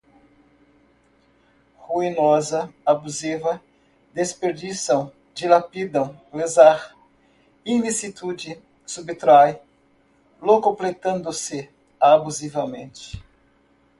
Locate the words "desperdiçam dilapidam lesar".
4.15-6.97